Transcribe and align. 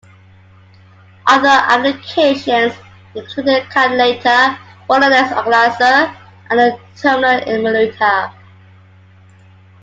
Other 1.27 1.47
applications 1.47 2.73
included 3.13 3.65
a 3.65 3.67
calculator, 3.67 4.57
rolodex 4.89 5.29
organiser, 5.37 6.17
and 6.49 6.59
a 6.59 6.79
terminal 6.99 7.39
emulator. 7.47 8.31